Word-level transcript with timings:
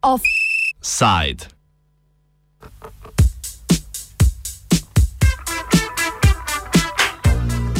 Offside. 0.00 1.46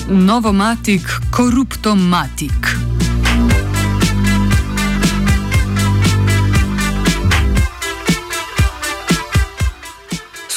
Novomatik, 0.09 1.19
koruptomatik. 1.31 2.84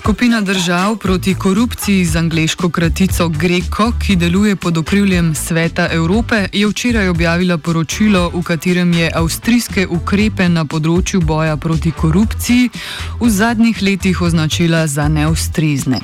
Skupina 0.08 0.42
držav 0.42 0.98
proti 0.98 1.36
korupciji 1.36 2.06
z 2.06 2.16
angliško 2.16 2.70
kratico 2.70 3.30
Greko, 3.30 3.92
ki 4.00 4.16
deluje 4.16 4.56
pod 4.56 4.78
okriljem 4.78 5.36
Sveta 5.36 5.90
Evrope, 5.92 6.48
je 6.54 6.68
včeraj 6.68 7.10
objavila 7.10 7.58
poročilo, 7.58 8.32
v 8.34 8.44
katerem 8.44 8.94
je 8.94 9.12
avstrijske 9.16 9.88
ukrepe 9.88 10.48
na 10.50 10.64
področju 10.66 11.20
boja 11.22 11.58
proti 11.58 11.92
korupciji 11.92 12.70
v 13.20 13.30
zadnjih 13.30 13.82
letih 13.84 14.22
označila 14.22 14.88
za 14.88 15.10
neustrezne. 15.12 16.00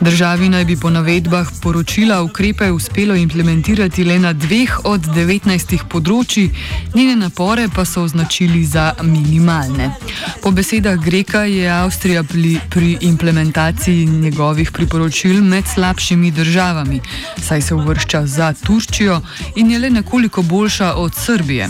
Državi 0.00 0.48
naj 0.48 0.64
bi 0.64 0.76
po 0.76 0.90
navedbah 0.90 1.48
poročila 1.62 2.22
ukrepe 2.22 2.70
uspelo 2.70 3.14
implementirati 3.14 4.04
le 4.04 4.18
na 4.18 4.32
dveh 4.32 4.84
od 4.84 5.00
19 5.00 5.84
področji, 5.90 6.50
njene 6.94 7.16
napore 7.16 7.66
pa 7.74 7.84
so 7.84 8.04
označili 8.06 8.62
za 8.64 8.92
minimalne. 9.02 9.90
Po 10.42 10.50
besedah 10.54 10.94
Greka 11.02 11.42
je 11.50 11.66
Avstrija 11.70 12.22
pri, 12.22 12.60
pri 12.70 12.96
implementaciji 13.00 14.06
njegovih 14.06 14.70
priporočil 14.70 15.42
med 15.42 15.66
slabšimi 15.66 16.30
državami, 16.30 17.00
saj 17.42 17.62
se 17.62 17.74
uvršča 17.74 18.26
za 18.26 18.52
Turčijo 18.52 19.20
in 19.56 19.70
je 19.70 19.78
le 19.78 19.90
nekoliko 19.90 20.42
boljša 20.42 20.92
od 20.94 21.14
Srbije. 21.14 21.68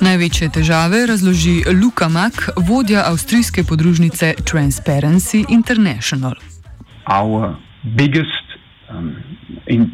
Največje 0.00 0.48
težave 0.48 1.04
razloži 1.06 1.64
Luka 1.82 2.08
Mak, 2.08 2.48
vodja 2.56 3.04
avstrijske 3.06 3.64
podružnice 3.64 4.34
Transparency 4.44 5.44
International. 5.48 6.34
Our 7.10 7.58
biggest 7.96 8.44
um, 8.88 9.22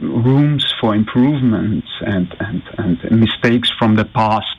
rooms 0.03 0.73
for 0.81 0.95
improvements 0.95 1.89
and, 2.01 2.35
and, 2.41 2.63
and 2.79 3.21
mistakes 3.21 3.71
from 3.79 3.97
the 3.97 4.05
past, 4.05 4.57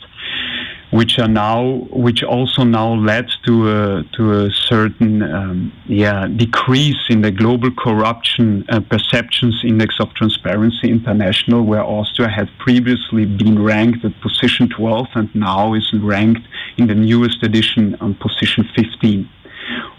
which 0.92 1.20
are 1.20 1.28
now, 1.28 1.86
which 1.92 2.24
also 2.24 2.64
now 2.64 2.94
led 2.94 3.28
to 3.46 3.70
a, 3.70 4.04
to 4.16 4.46
a 4.46 4.52
certain, 4.52 5.22
um, 5.22 5.74
yeah, 5.86 6.28
decrease 6.28 7.10
in 7.10 7.22
the 7.22 7.32
global 7.32 7.70
corruption 7.72 8.66
uh, 8.70 8.80
perceptions 8.80 9.62
index 9.64 10.00
of 10.00 10.14
Transparency 10.14 10.90
International, 10.90 11.64
where 11.64 11.84
Austria 11.84 12.30
had 12.30 12.50
previously 12.58 13.26
been 13.26 13.62
ranked 13.62 14.04
at 14.06 14.20
position 14.22 14.70
12 14.70 15.08
and 15.16 15.36
now 15.36 15.74
is 15.74 15.94
ranked 16.02 16.48
in 16.78 16.88
the 16.88 16.96
newest 16.96 17.44
edition 17.44 17.96
on 18.02 18.16
position 18.16 18.68
15. 18.76 19.30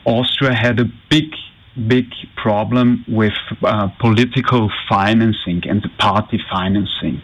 Austria 0.06 0.54
had 0.54 0.80
a 0.80 0.86
big 1.10 1.34
big 1.78 2.06
problem 2.36 3.04
with 3.08 3.34
uh, 3.62 3.88
political 4.00 4.70
financing 4.88 5.62
and 5.68 5.82
the 5.82 5.88
party 5.98 6.40
financing, 6.50 7.22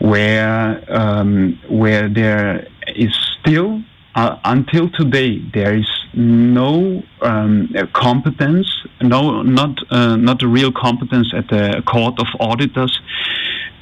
where 0.00 0.84
um, 0.88 1.58
where 1.68 2.08
there 2.08 2.66
is 2.88 3.14
still 3.40 3.82
uh, 4.14 4.36
until 4.44 4.90
today 4.90 5.38
there 5.54 5.74
is 5.74 5.88
no 6.14 7.02
um, 7.22 7.72
competence, 7.92 8.68
no 9.00 9.42
not 9.42 9.78
uh, 9.90 10.16
not 10.16 10.42
a 10.42 10.48
real 10.48 10.72
competence 10.72 11.32
at 11.34 11.48
the 11.48 11.82
court 11.86 12.18
of 12.18 12.26
auditors 12.40 13.00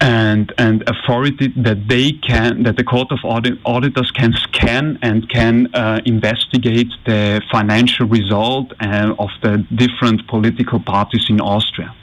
and 0.00 0.52
and 0.58 0.88
authority 0.88 1.48
that 1.56 1.88
they 1.88 2.12
can 2.12 2.62
that 2.62 2.76
the 2.76 2.84
court 2.84 3.10
of 3.10 3.18
audit, 3.24 3.58
auditors 3.64 4.10
can 4.12 4.32
scan 4.32 4.98
and 5.02 5.28
can 5.28 5.72
uh, 5.74 6.00
investigate 6.04 6.90
the 7.04 7.40
financial 7.50 8.06
result 8.06 8.72
uh, 8.80 9.14
of 9.18 9.30
the 9.42 9.66
different 9.74 10.26
political 10.28 10.78
parties 10.80 11.26
in 11.28 11.40
Austria. 11.40 11.94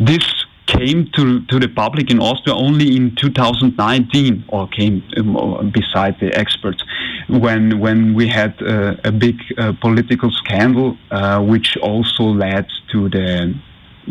This 0.00 0.24
came 0.66 1.10
to, 1.12 1.44
to 1.46 1.58
the 1.58 1.68
public 1.68 2.10
in 2.10 2.18
Austria 2.20 2.54
only 2.54 2.96
in 2.96 3.14
2019, 3.16 4.44
or 4.48 4.68
came 4.68 5.02
um, 5.16 5.70
beside 5.70 6.18
the 6.20 6.34
experts, 6.34 6.82
when 7.28 7.78
when 7.78 8.14
we 8.14 8.26
had 8.28 8.60
uh, 8.62 8.94
a 9.04 9.12
big 9.12 9.36
uh, 9.58 9.72
political 9.80 10.30
scandal, 10.30 10.96
uh, 11.10 11.40
which 11.40 11.76
also 11.76 12.24
led 12.24 12.66
to 12.90 13.08
the 13.08 13.54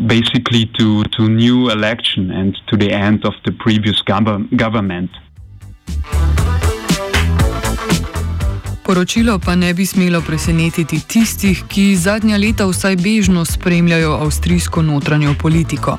basically 0.06 0.66
to, 0.78 1.04
to 1.04 1.28
new 1.28 1.70
election 1.70 2.30
and 2.30 2.56
to 2.68 2.76
the 2.76 2.92
end 2.92 3.24
of 3.24 3.34
the 3.44 3.52
previous 3.52 4.00
government. 4.02 5.10
Poročilo 8.92 9.38
pa 9.38 9.54
ne 9.56 9.74
bi 9.74 9.86
smelo 9.86 10.20
presenetiti 10.20 11.00
tistih, 11.00 11.62
ki 11.68 11.96
zadnja 11.96 12.36
leta 12.36 12.66
vsaj 12.68 12.96
bežno 13.00 13.44
spremljajo 13.44 14.10
avstrijsko 14.20 14.82
notranjo 14.82 15.34
politiko. 15.40 15.96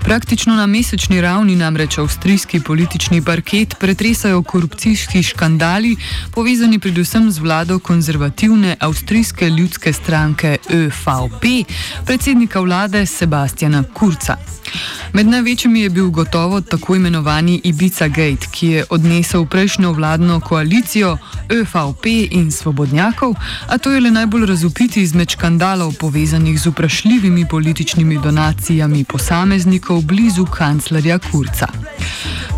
Praktično 0.00 0.54
na 0.56 0.66
mesečni 0.66 1.20
ravni 1.20 1.56
namreč 1.56 1.98
avstrijski 1.98 2.60
politični 2.60 3.20
parket 3.22 3.74
pretresajo 3.80 4.42
korupcijski 4.42 5.22
škandali, 5.22 5.96
povezani 6.32 6.78
predvsem 6.78 7.30
z 7.30 7.38
vlado 7.38 7.78
konzervativne 7.78 8.76
avstrijske 8.80 9.50
ljudske 9.50 9.92
stranke 9.92 10.56
ÖVP, 10.70 11.64
predsednika 12.06 12.60
vlade 12.60 13.06
Sebastiana 13.06 13.84
Kurca. 13.94 14.36
Med 15.12 15.26
največjimi 15.26 15.80
je 15.80 15.90
bil 15.90 16.10
gotovo 16.10 16.60
tako 16.60 16.96
imenovani 16.96 17.60
Ibiza 17.64 18.08
Gate, 18.08 18.46
ki 18.50 18.66
je 18.66 18.84
odnesel 18.90 19.46
prejšnjo 19.46 19.92
vladno 19.92 20.40
koalicijo 20.40 21.16
ÖVP 21.48 22.28
in 22.30 22.50
svobodnjakov, 22.52 23.34
a 23.68 23.78
to 23.78 23.90
je 23.90 24.00
le 24.00 24.10
najbolj 24.10 24.46
razupiti 24.46 25.02
izmed 25.02 25.30
škandalov 25.30 25.94
povezanih 25.98 26.60
z 26.60 26.66
vprašljivimi 26.66 27.48
političnimi 27.48 28.18
donacijami 28.22 29.04
posameznikov 29.04 30.02
blizu 30.02 30.46
kanclerja 30.46 31.18
Kurca. 31.18 31.66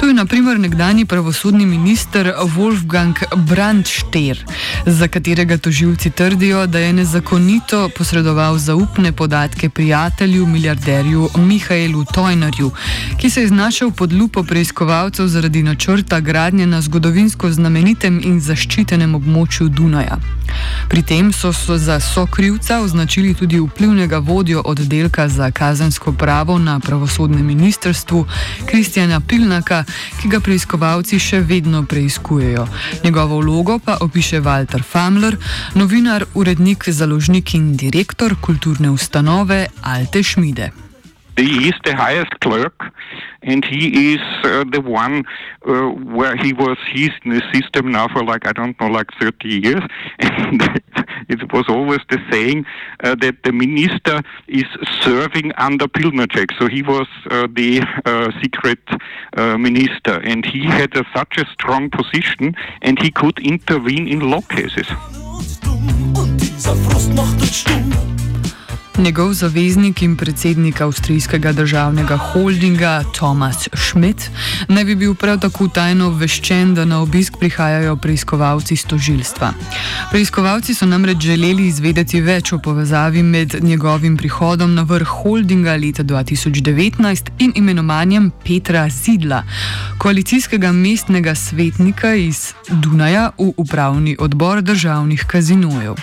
To 0.03 0.07
je 0.07 0.15
naprimer 0.15 0.61
nekdani 0.61 1.05
pravosodni 1.07 1.67
minister 1.67 2.33
Wolfgang 2.57 3.15
Brandsteer, 3.37 4.45
za 4.87 5.09
katerega 5.09 5.59
toživci 5.59 6.11
trdijo, 6.11 6.67
da 6.67 6.79
je 6.79 6.93
nezakonito 6.93 7.89
posredoval 7.99 8.59
zaupne 8.59 9.13
podatke 9.13 9.69
prijatelju, 9.69 10.47
milijarderju 10.47 11.29
Mihajlu 11.37 12.02
Tojnarju, 12.05 12.71
ki 13.19 13.31
se 13.31 13.41
je 13.41 13.49
znašel 13.49 13.91
pod 13.91 14.13
lupo 14.13 14.43
preiskovalcev 14.43 15.27
zaradi 15.27 15.63
načrta 15.63 16.21
gradnje 16.21 16.67
na 16.67 16.81
zgodovinsko 16.81 17.51
znamenitem 17.51 18.21
in 18.25 18.41
zaščitenem 18.41 19.15
območju 19.15 19.69
Dunaja. 19.69 20.19
Pri 20.89 21.03
tem 21.03 21.33
so 21.33 21.53
za 21.79 22.01
sokrivca 22.01 22.81
označili 22.81 23.35
tudi 23.35 23.61
vplivnega 23.61 24.19
vodjo 24.19 24.63
oddelka 24.65 25.29
za 25.29 25.51
kazensko 25.51 26.13
pravo 26.13 26.59
na 26.59 26.81
pravosodnem 26.81 27.47
ministrstvu 27.47 28.27
Kristjana 28.67 29.21
Pilnaka, 29.21 29.85
ki 30.21 30.29
ga 30.29 30.41
preiskovalci 30.41 31.19
še 31.19 31.41
vedno 31.41 31.85
preiskujejo. 31.85 32.67
Njegovo 33.05 33.41
vlogo 33.41 33.79
pa 33.79 33.97
opiše 34.01 34.41
Walter 34.41 34.83
Famler, 34.83 35.37
novinar, 35.75 36.25
urednik, 36.35 36.89
založnik 36.89 37.55
in 37.55 37.77
direktor 37.77 38.37
kulturne 38.41 38.91
ustanove 38.91 39.67
Alte 39.83 40.23
Schmide. 40.23 40.92
He 41.37 41.69
is 41.69 41.75
the 41.85 41.97
highest 41.97 42.39
clerk, 42.41 42.93
and 43.43 43.65
he 43.65 44.15
is 44.15 44.21
uh, 44.45 44.65
the 44.71 44.81
one 44.81 45.25
uh, 45.67 45.89
where 45.89 46.37
he 46.37 46.53
was. 46.53 46.77
He's 46.93 47.11
in 47.25 47.31
the 47.31 47.43
system 47.53 47.91
now 47.91 48.09
for 48.09 48.23
like 48.23 48.47
I 48.47 48.53
don't 48.53 48.79
know, 48.81 48.89
like 48.89 49.09
thirty 49.19 49.61
years, 49.65 49.83
and 50.19 50.63
it 51.29 51.53
was 51.53 51.65
always 51.69 52.01
the 52.11 52.19
saying 52.31 52.67
uh, 53.03 53.15
that 53.17 53.43
the 53.45 53.53
minister 53.53 54.23
is 54.47 54.65
serving 55.01 55.53
under 55.57 55.87
Pilnacek. 55.87 56.51
So 56.59 56.69
he 56.69 56.83
was 56.83 57.07
uh, 57.31 57.49
the 57.51 57.83
uh, 58.05 58.31
secret 58.43 58.81
uh, 59.37 59.57
minister, 59.57 60.21
and 60.21 60.45
he 60.45 60.65
had 60.65 60.93
such 61.17 61.39
a 61.39 61.47
strong 61.47 61.91
position, 61.91 62.55
and 62.83 63.01
he 63.01 63.11
could 63.11 63.39
intervene 63.39 64.07
in 64.07 64.21
law 64.21 64.43
cases. 64.43 64.87
Njegov 68.99 69.33
zaveznik 69.33 70.03
in 70.03 70.17
predsednik 70.17 70.81
avstrijskega 70.81 71.53
državnega 71.53 72.17
holdinga 72.17 73.05
Thomas 73.15 73.69
Schmidt 73.75 74.31
naj 74.69 74.85
bi 74.85 74.95
bil 74.95 75.15
prav 75.15 75.39
tako 75.41 75.69
tajno 75.69 76.11
obveščen, 76.13 76.75
da 76.75 76.85
na 76.85 77.01
obisk 77.01 77.39
prihajajo 77.41 77.97
preiskovalci 77.97 78.75
iz 78.75 78.85
tožilstva. 78.85 79.53
Preiskovalci 80.11 80.75
so 80.75 80.87
namreč 80.87 81.25
želeli 81.25 81.67
izvedeti 81.67 82.21
več 82.21 82.53
o 82.53 82.59
povezavi 82.59 83.23
med 83.23 83.57
njegovim 83.63 84.17
prihodom 84.17 84.75
na 84.75 84.83
vrh 84.83 85.09
holdinga 85.09 85.77
leta 85.77 86.05
2019 86.05 87.31
in 87.39 87.53
imenovanjem 87.57 88.31
Petra 88.45 88.89
Zidla, 88.91 89.43
koalicijskega 89.99 90.73
mestnega 90.73 91.35
svetnika 91.35 92.15
iz 92.15 92.53
Dunaja 92.69 93.31
v 93.39 93.53
upravni 93.57 94.17
odbor 94.21 94.63
državnih 94.63 95.25
kazinojev. 95.27 95.97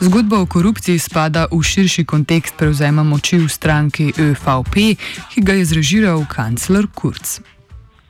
Zgodba 0.00 0.38
o 0.38 0.46
korupciji 0.46 0.98
spada 0.98 1.46
v 1.50 1.62
širši 1.62 2.04
kontekst 2.04 2.17
prevzema 2.58 3.02
moči 3.02 3.38
v 3.38 3.48
stranki 3.48 4.12
ÖVP, 4.18 4.96
ki 5.34 5.40
ga 5.42 5.52
je 5.52 5.64
zrežiral 5.64 6.26
kancler 6.28 6.86
Kurz. 6.94 7.40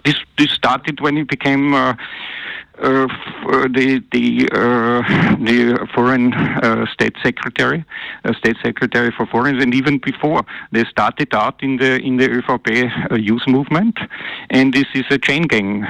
This, 0.04 0.16
this 0.38 0.52
Uh, 2.80 3.08
uh, 3.48 3.66
the 3.74 4.00
the 4.12 4.48
uh, 4.52 5.02
the 5.42 5.88
foreign 5.92 6.32
uh, 6.32 6.86
state 6.92 7.16
secretary, 7.24 7.84
uh, 8.24 8.32
state 8.34 8.56
secretary 8.62 9.10
for 9.16 9.26
foreign, 9.26 9.60
and 9.60 9.74
even 9.74 9.98
before 9.98 10.44
they 10.70 10.84
started 10.84 11.34
out 11.34 11.60
in 11.60 11.78
the 11.78 11.98
in 12.02 12.18
the 12.18 12.28
ÖVP 12.28 13.10
uh, 13.10 13.16
youth 13.16 13.42
movement, 13.48 13.98
and 14.50 14.72
this 14.72 14.86
is 14.94 15.04
a 15.10 15.18
chain 15.18 15.42
gang, 15.42 15.82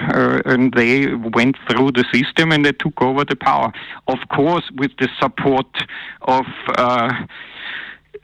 and 0.47 0.73
they 0.73 1.15
went 1.15 1.56
through 1.69 1.93
the 1.93 2.06
system 2.11 2.53
and 2.53 2.65
they 2.65 2.73
took 2.73 3.03
over 3.03 3.23
the 3.23 3.37
power, 3.37 3.70
of 4.06 4.19
course, 4.35 4.65
with 4.75 4.93
the 4.99 5.09
support 5.20 5.67
of 6.23 6.47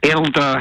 elder 0.03 0.61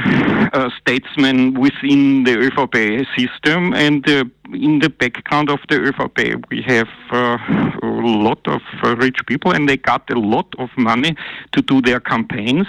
uh, 0.53 0.69
statesmen 0.79 1.59
within 1.59 2.23
the 2.23 2.31
ÖVP 2.31 3.05
system 3.17 3.73
and 3.73 4.07
uh, 4.09 4.23
in 4.51 4.79
the 4.79 4.89
background 4.89 5.49
of 5.49 5.59
the 5.69 5.75
ÖVP, 5.75 6.43
we 6.49 6.61
have 6.61 6.89
uh, 7.11 7.37
a 7.81 7.87
lot 7.87 8.45
of 8.47 8.61
uh, 8.83 8.95
rich 8.97 9.17
people, 9.25 9.51
and 9.51 9.67
they 9.69 9.77
got 9.77 10.09
a 10.09 10.19
lot 10.19 10.47
of 10.59 10.69
money 10.77 11.15
to 11.53 11.61
do 11.61 11.81
their 11.81 11.99
campaigns. 11.99 12.67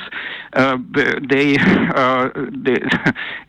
Uh, 0.52 0.78
they, 1.28 1.56
uh, 1.94 2.30
they 2.34 2.78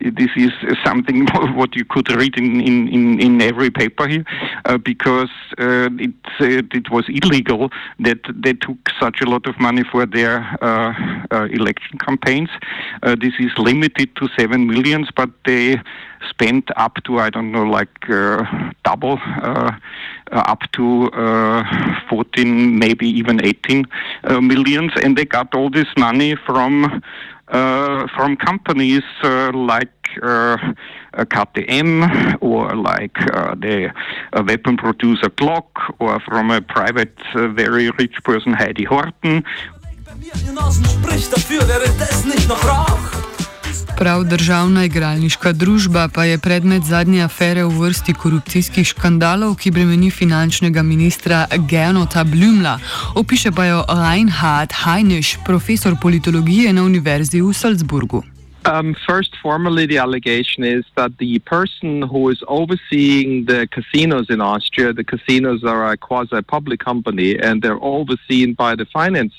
this 0.00 0.30
is 0.36 0.52
something 0.84 1.26
what 1.54 1.76
you 1.76 1.84
could 1.84 2.10
read 2.12 2.36
in, 2.36 2.60
in, 2.60 3.20
in, 3.20 3.40
every 3.40 3.70
paper 3.70 4.08
here, 4.08 4.24
because 4.82 5.30
it 5.58 6.14
it 6.40 6.90
was 6.90 7.04
illegal 7.08 7.70
that 8.00 8.18
they 8.34 8.54
took 8.54 8.78
such 9.00 9.20
a 9.20 9.26
lot 9.26 9.46
of 9.46 9.58
money 9.60 9.84
for 9.90 10.04
their 10.04 10.56
election 11.52 11.98
campaigns. 11.98 12.50
This 13.14 13.34
is 13.38 13.52
limited 13.56 14.16
to 14.16 14.28
seven 14.36 14.66
millions, 14.66 15.08
but 15.14 15.30
they 15.44 15.80
spent 16.28 16.70
up 16.76 17.02
to 17.04 17.18
I 17.18 17.30
don't 17.30 17.52
know 17.52 17.64
like 17.64 18.10
uh, 18.10 18.44
double 18.84 19.18
uh, 19.42 19.72
up 20.32 20.60
to 20.72 21.10
uh, 21.12 21.64
14 22.08 22.78
maybe 22.78 23.08
even 23.08 23.44
18 23.44 23.84
uh, 24.24 24.40
millions 24.40 24.92
and 25.02 25.16
they 25.16 25.24
got 25.24 25.54
all 25.54 25.70
this 25.70 25.88
money 25.96 26.34
from 26.46 27.02
uh, 27.48 28.08
from 28.16 28.36
companies 28.36 29.04
uh, 29.22 29.52
like 29.52 29.92
KTM 31.16 32.38
or 32.40 32.74
like 32.74 33.14
the 33.14 33.92
weapon 34.46 34.76
producer 34.76 35.28
Glock 35.30 35.66
or 36.00 36.18
from 36.20 36.50
a 36.50 36.60
private 36.60 37.16
very 37.34 37.90
rich 37.90 38.16
person 38.24 38.52
Heidi 38.52 38.84
Horten. 38.84 39.44
Prav 43.98 44.24
državna 44.24 44.84
igralniška 44.84 45.52
družba 45.52 46.08
pa 46.14 46.24
je 46.24 46.38
predmet 46.38 46.82
zadnje 46.82 47.22
afere 47.22 47.64
v 47.64 47.70
vrsti 47.80 48.14
korupcijskih 48.14 48.86
škandalov, 48.86 49.54
ki 49.56 49.70
bremeni 49.70 50.10
finančnega 50.10 50.82
ministra 50.82 51.46
Genota 51.70 52.24
Blümla. 52.24 52.78
Opiše 53.14 53.52
pa 53.56 53.64
jo 53.64 53.84
Reinhard 53.88 54.72
Heinisch, 54.84 55.38
profesor 55.46 55.96
politologije 56.02 56.72
na 56.72 56.82
Univerzi 56.82 57.42
v 57.42 57.52
Salzburgu. 57.52 58.22
Um, 58.66 58.96
first, 59.06 59.36
formally, 59.42 59.86
the 59.86 59.98
allegation 59.98 60.64
is 60.64 60.84
that 60.96 61.12
the 61.18 61.38
person 61.38 62.02
who 62.02 62.30
is 62.30 62.42
overseeing 62.48 63.46
the 63.46 63.68
casinos 63.70 64.26
in 64.28 64.40
Austria, 64.40 64.92
the 64.92 65.04
casinos 65.04 65.62
are 65.62 65.92
a 65.92 65.96
quasi 65.96 66.42
public 66.42 66.80
company 66.84 67.38
and 67.38 67.62
they're 67.62 67.78
overseen 67.80 68.54
by 68.54 68.74
the 68.74 68.86
finance 68.92 69.34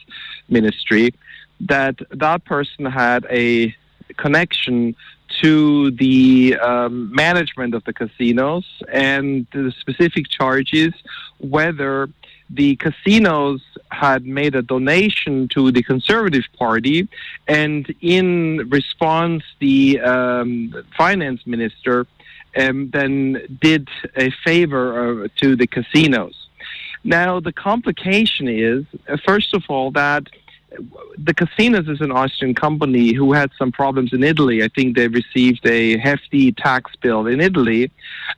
ministry, 0.50 1.14
that 1.62 1.96
that 2.12 2.46
person 2.46 2.86
had 2.86 3.26
a 3.30 3.76
connection 4.18 4.96
to 5.42 5.92
the 5.92 6.56
um, 6.62 7.14
management 7.14 7.74
of 7.74 7.84
the 7.84 7.94
casinos 7.94 8.66
and 8.92 9.46
the 9.52 9.74
specific 9.80 10.30
charges 10.30 10.94
whether 11.40 12.10
the 12.50 12.76
casinos 12.78 13.62
had 13.92 14.26
made 14.26 14.56
a 14.56 14.62
donation 14.62 15.48
to 15.50 15.72
the 15.72 15.84
Conservative 15.84 16.46
Party, 16.58 17.08
and 17.48 17.94
in 18.02 18.70
response, 18.70 19.44
the 19.60 20.00
um, 20.00 20.74
finance 20.98 21.46
minister 21.46 22.08
um, 22.58 22.90
then 22.92 23.60
did 23.62 23.90
a 24.16 24.32
favor 24.46 25.26
uh, 25.26 25.28
to 25.42 25.56
the 25.56 25.68
casinos. 25.68 26.47
Now, 27.08 27.40
the 27.40 27.54
complication 27.54 28.50
is, 28.50 28.84
first 29.26 29.54
of 29.54 29.64
all, 29.70 29.92
that 29.92 30.24
the 31.18 31.34
casinos 31.34 31.88
is 31.88 32.02
an 32.02 32.12
Austrian 32.12 32.54
company 32.54 33.14
who 33.14 33.32
had 33.32 33.50
some 33.58 33.72
problems 33.72 34.12
in 34.12 34.22
Italy. 34.24 34.62
I 34.62 34.68
think 34.68 34.98
they 34.98 35.08
received 35.08 35.66
a 35.66 35.98
hefty 35.98 36.52
tax 36.52 36.84
bill 37.02 37.26
in 37.26 37.40
Italy. 37.40 37.90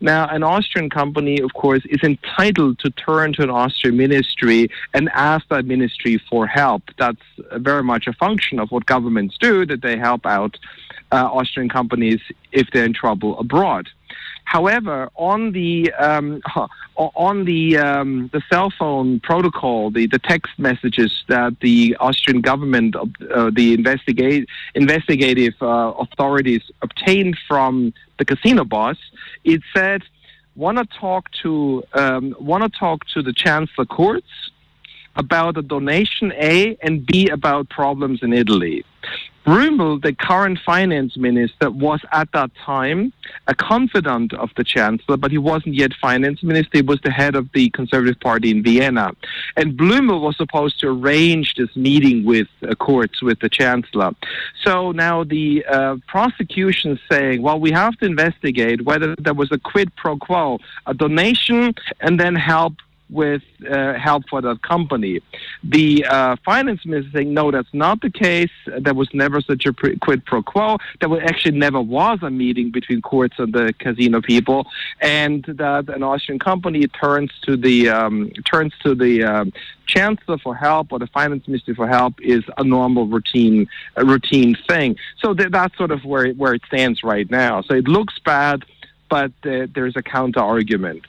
Now, 0.02 0.28
an 0.28 0.44
Austrian 0.44 0.92
company, 0.92 1.40
of 1.40 1.52
course, 1.56 1.84
is 1.86 2.02
entitled 2.04 2.78
to 2.84 2.92
turn 2.92 3.34
to 3.34 3.42
an 3.42 3.50
Austrian 3.50 3.98
ministry 3.98 4.70
and 4.94 5.10
ask 5.16 5.48
that 5.50 5.66
ministry 5.66 6.22
for 6.30 6.46
help. 6.46 6.84
That's 7.00 7.26
very 7.54 7.82
much 7.82 8.06
a 8.06 8.14
function 8.14 8.60
of 8.60 8.70
what 8.70 8.86
governments 8.86 9.36
do, 9.40 9.66
that 9.66 9.82
they 9.82 9.98
help 9.98 10.28
out 10.28 10.60
uh, 11.12 11.28
Austrian 11.40 11.70
companies 11.70 12.22
if 12.52 12.70
they're 12.72 12.86
in 12.86 12.94
trouble 12.94 13.40
abroad. 13.40 13.90
However, 14.50 15.12
on 15.14 15.52
the 15.52 15.94
um, 15.94 16.42
on 16.96 17.46
the 17.46 17.78
um, 17.78 18.32
the 18.34 18.42
cell 18.52 18.72
phone 18.72 19.20
protocol, 19.20 19.92
the, 19.92 20.08
the 20.08 20.18
text 20.18 20.58
messages 20.58 21.12
that 21.28 21.60
the 21.60 21.96
Austrian 22.00 22.42
government, 22.42 22.96
uh, 22.96 23.52
the 23.54 23.76
investigate 23.76 24.50
investigative 24.74 25.54
uh, 25.62 25.94
authorities 26.04 26.64
obtained 26.82 27.38
from 27.48 27.94
the 28.18 28.26
casino 28.26 28.66
boss, 28.66 28.98
it 29.44 29.62
said, 29.72 30.02
"Want 30.56 30.80
to 30.80 30.86
talk 30.86 31.30
to 31.44 31.84
um, 31.94 32.36
want 32.40 32.64
to 32.64 32.70
talk 32.70 33.06
to 33.14 33.22
the 33.22 33.34
Chancellor 33.34 33.86
Kurz." 33.86 34.24
about 35.16 35.58
a 35.58 35.62
donation 35.62 36.32
A 36.34 36.78
and 36.82 37.06
B 37.06 37.28
about 37.28 37.68
problems 37.68 38.24
in 38.24 38.32
Italy. 38.32 38.86
Blümel, 39.46 40.02
the 40.02 40.14
current 40.14 40.60
finance 40.66 41.18
minister, 41.18 41.72
was 41.72 42.02
at 42.12 42.32
that 42.34 42.52
time 42.56 43.14
a 43.48 43.56
confidant 43.56 44.34
of 44.34 44.50
the 44.58 44.64
chancellor, 44.64 45.18
but 45.18 45.32
he 45.32 45.38
wasn't 45.38 45.76
yet 45.76 45.92
finance 46.00 46.44
minister. 46.44 46.80
He 46.80 46.82
was 46.82 47.00
the 47.04 47.12
head 47.12 47.36
of 47.36 47.50
the 47.54 47.70
Conservative 47.72 48.20
Party 48.20 48.52
in 48.52 48.64
Vienna. 48.64 49.12
And 49.56 49.78
Blümel 49.78 50.22
was 50.22 50.38
supposed 50.38 50.80
to 50.82 50.90
arrange 50.90 51.56
this 51.56 51.76
meeting 51.76 52.26
with 52.26 52.48
uh, 52.62 52.76
Kurz, 52.76 53.22
with 53.22 53.40
the 53.40 53.50
chancellor. 53.50 54.12
So 54.64 54.92
now 54.92 55.24
the 55.24 55.66
uh, 55.66 55.98
prosecution 56.08 56.92
is 56.92 57.00
saying, 57.10 57.42
well, 57.42 57.60
we 57.60 57.72
have 57.72 57.98
to 57.98 58.06
investigate 58.06 58.84
whether 58.84 59.16
there 59.16 59.34
was 59.34 59.52
a 59.52 59.58
quid 59.58 59.96
pro 59.96 60.18
quo, 60.18 60.60
a 60.86 60.94
donation, 60.94 61.74
and 62.02 62.20
then 62.20 62.36
help 62.36 62.74
with 63.10 63.42
uh, 63.70 63.94
help 63.94 64.24
for 64.30 64.42
that 64.42 64.62
company. 64.62 65.22
The 65.64 66.06
uh, 66.06 66.36
finance 66.46 66.86
minister 66.86 67.12
saying, 67.14 67.34
no, 67.34 67.52
that's 67.52 67.74
not 67.74 68.02
the 68.02 68.10
case. 68.10 68.52
There 68.80 68.94
was 68.94 69.10
never 69.14 69.42
such 69.42 69.66
a 69.66 69.74
quid 69.74 70.26
pro 70.26 70.44
quo. 70.44 70.78
There 71.00 71.10
was 71.10 71.22
actually 71.24 71.58
never 71.58 71.82
was 71.82 72.20
a 72.22 72.30
meeting 72.30 72.72
between 72.72 73.02
Kurz 73.02 73.32
and 73.38 73.54
the 73.54 73.74
casino 73.80 74.22
people, 74.22 74.68
and 75.02 75.44
that 75.48 75.90
an 75.90 76.04
Austrian 76.04 76.40
company 76.40 76.88
turns 76.88 77.32
to 77.44 77.58
the 77.58 77.90
um, 77.90 78.30
turns 78.52 78.74
to 78.84 78.94
the 78.94 79.24
um, 79.24 79.54
chancellor 79.88 80.38
for 80.38 80.56
help 80.56 80.92
or 80.92 81.00
the 81.00 81.08
finance 81.08 81.48
minister 81.48 81.74
for 81.74 81.88
help 81.88 82.14
is 82.22 82.44
a 82.58 82.64
normal 82.64 83.08
routine 83.08 83.68
a 83.96 84.06
routine 84.06 84.56
thing. 84.68 84.96
So 85.20 85.34
th- 85.34 85.50
that's 85.52 85.76
sort 85.78 85.92
of 85.92 86.06
where 86.06 86.32
where 86.34 86.54
it 86.54 86.62
stands 86.68 87.04
right 87.04 87.30
now. 87.30 87.62
So 87.64 87.74
it 87.74 87.88
looks 87.88 88.20
bad, 88.24 88.66
but 89.10 89.32
uh, 89.44 89.68
there's 89.74 89.96
a 89.96 90.04
counter 90.04 90.42
argument. 90.42 91.06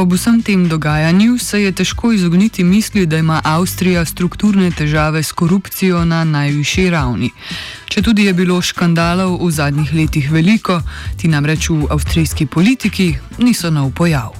Ob 0.00 0.12
vsem 0.12 0.42
tem 0.42 0.68
dogajanju 0.68 1.38
se 1.38 1.58
je 1.62 1.72
težko 1.72 2.12
izogniti 2.12 2.64
misli, 2.64 3.06
da 3.06 3.18
ima 3.18 3.40
Avstrija 3.44 4.04
strukturne 4.04 4.70
težave 4.70 5.22
s 5.22 5.32
korupcijo 5.32 6.04
na 6.04 6.24
najvišji 6.24 6.90
ravni. 6.90 7.28
Če 7.84 8.02
tudi 8.02 8.24
je 8.24 8.32
bilo 8.32 8.62
škandalov 8.64 9.36
v 9.44 9.50
zadnjih 9.52 9.92
letih 9.92 10.32
veliko, 10.32 10.80
ti 11.20 11.28
namreč 11.28 11.68
v 11.68 11.84
avstrijski 11.92 12.46
politiki 12.46 13.14
niso 13.44 13.70
nov 13.70 13.92
pojav. 13.92 14.32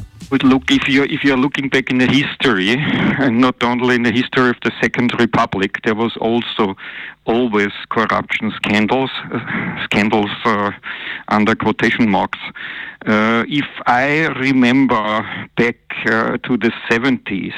look 0.45 0.71
if 0.71 0.88
you 0.88 1.05
if 1.05 1.25
you're 1.25 1.37
looking 1.37 1.69
back 1.69 1.90
in 1.90 1.99
the 1.99 2.07
history, 2.07 2.76
and 3.19 3.40
not 3.40 3.62
only 3.62 3.97
in 3.97 4.02
the 4.02 4.12
history 4.12 4.49
of 4.49 4.57
the 4.64 4.73
Second 4.81 5.12
Republic, 5.19 5.73
there 5.85 5.95
was 5.95 6.17
also 6.21 6.75
always 7.26 7.73
corruption 7.90 8.50
scandals, 8.57 9.11
uh, 9.35 9.38
scandals 9.85 10.31
uh, 10.47 10.71
under 11.29 11.55
quotation 11.55 12.09
marks. 12.09 12.38
Uh, 13.07 13.47
if 13.49 13.64
I 13.87 14.26
remember 14.38 15.49
back 15.57 15.76
uh, 16.04 16.37
to 16.37 16.57
the 16.59 16.71
70s, 16.90 17.54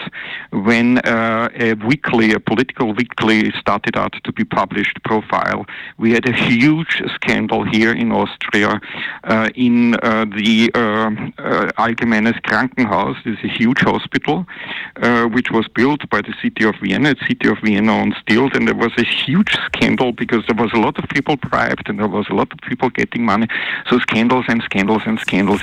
when 0.53 0.99
uh, 0.99 1.49
a 1.57 1.75
weekly, 1.75 2.33
a 2.33 2.39
political 2.39 2.95
weekly, 2.95 3.51
started 3.59 3.97
out 3.97 4.15
to 4.23 4.33
be 4.33 4.45
published, 4.45 5.03
Profil, 5.03 5.69
we 5.99 6.13
had 6.13 6.29
a 6.29 6.33
huge 6.33 7.03
scandal 7.15 7.65
here 7.65 7.93
in 7.93 8.13
Austria 8.13 8.81
uh, 9.25 9.51
in 9.57 9.97
uh, 9.97 10.27
the 10.27 10.71
uh, 10.75 11.11
Allgemeines 11.77 12.41
Krankenhaus. 12.43 13.17
This 13.25 13.37
is 13.39 13.45
a 13.45 13.49
huge 13.49 13.81
hospital 13.81 14.47
which 15.33 15.51
was 15.51 15.67
built 15.75 16.09
by 16.09 16.21
the 16.21 16.35
city 16.41 16.65
of 16.65 16.77
Vienna. 16.81 17.15
The 17.15 17.27
city 17.27 17.49
of 17.49 17.59
Vienna 17.65 17.93
on 17.95 18.13
Stilt, 18.13 18.55
and 18.55 18.69
there 18.69 18.77
was 18.77 18.93
a 18.97 19.05
huge 19.05 19.57
scandal 19.67 20.13
because 20.13 20.45
there 20.47 20.57
was 20.57 20.73
a 20.73 20.79
lot 20.79 20.99
of 20.99 21.09
people 21.09 21.37
bribed 21.37 21.89
and 21.89 21.99
there 21.99 22.09
was 22.09 22.29
a 22.29 22.35
lot 22.35 22.53
of 22.53 22.59
people 22.61 22.91
getting 22.91 23.25
money. 23.25 23.49
So 23.89 23.99
scandals 23.99 24.45
and 24.49 24.63
scandals 24.63 25.03
and 25.05 25.19
scandals 25.19 25.32
scandals. 25.33 25.62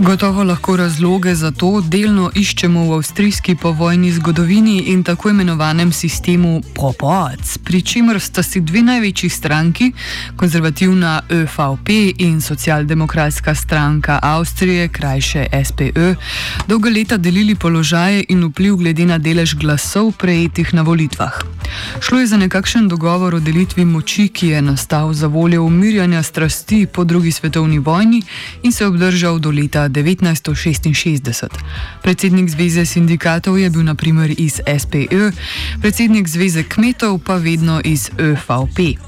Gotovo 0.00 0.44
lahko 0.44 0.76
razloge 0.76 1.34
za 1.34 1.50
to 1.50 1.80
delno 1.80 2.30
iščemo 2.34 2.84
v 2.84 2.92
avstrijski 2.94 3.54
povojni 3.54 4.12
zgodovini 4.12 4.76
in 4.92 5.02
tako 5.04 5.30
imenovanem 5.30 5.92
sistemu 5.92 6.60
POPOC, 6.74 7.58
pri 7.64 7.82
čemer 7.82 8.20
sta 8.20 8.42
si 8.42 8.60
dve 8.60 8.82
največji 8.82 9.30
stranki, 9.30 9.92
konzervativna 10.36 11.22
ÖVP 11.28 12.14
in 12.18 12.40
socialdemokratska 12.40 13.54
stranka 13.54 14.18
Avstrije, 14.22 14.88
krajše 14.88 15.46
SPÖ, 15.52 16.14
dolga 16.68 16.90
leta 16.90 17.16
delili 17.16 17.54
položaje 17.54 18.24
in 18.28 18.44
vpliv 18.44 18.76
glede 18.76 19.06
na 19.06 19.18
delež 19.18 19.54
glasov 19.54 20.12
prejetih 20.12 20.74
na 20.74 20.82
volitvah. 20.82 21.42
Šlo 22.00 22.20
je 22.20 22.26
za 22.26 22.36
nekakšen 22.36 22.88
dogovor 22.88 23.34
o 23.34 23.40
delitvi 23.40 23.84
moči, 23.84 24.28
ki 24.28 24.48
je 24.48 24.62
nastal 24.62 25.12
za 25.12 25.26
voljo 25.26 25.62
umirjanja 25.64 26.22
strasti 26.22 26.86
po 26.86 27.04
drugi 27.04 27.32
svetovni 27.32 27.78
vojni 27.78 28.22
in 28.62 28.72
se 28.72 28.86
obdržal 28.86 29.38
do 29.38 29.50
leta 29.50 29.87
1966. 29.88 31.48
Predsednik 32.02 32.48
Zveze 32.50 32.86
sindikatov 32.86 33.58
je 33.58 33.70
bil 33.70 33.84
naprimer 33.84 34.30
iz 34.38 34.60
SPÖ, 34.78 35.32
predsednik 35.80 36.28
Zveze 36.28 36.62
kmetov 36.62 37.18
pa 37.18 37.36
vedno 37.36 37.80
iz 37.84 38.10
ÖVP. 38.18 38.98